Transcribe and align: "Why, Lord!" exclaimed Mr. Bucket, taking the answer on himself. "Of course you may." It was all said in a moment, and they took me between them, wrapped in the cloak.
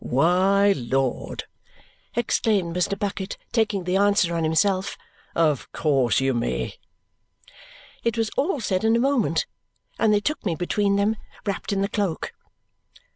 "Why, 0.03 0.71
Lord!" 0.75 1.43
exclaimed 2.15 2.75
Mr. 2.75 2.97
Bucket, 2.97 3.37
taking 3.51 3.83
the 3.83 3.97
answer 3.97 4.33
on 4.35 4.43
himself. 4.43 4.97
"Of 5.35 5.71
course 5.73 6.19
you 6.19 6.33
may." 6.33 6.79
It 8.03 8.17
was 8.17 8.31
all 8.35 8.59
said 8.59 8.83
in 8.83 8.95
a 8.95 8.99
moment, 8.99 9.45
and 9.99 10.11
they 10.11 10.19
took 10.19 10.43
me 10.43 10.55
between 10.55 10.95
them, 10.95 11.17
wrapped 11.45 11.71
in 11.71 11.83
the 11.83 11.87
cloak. 11.87 12.33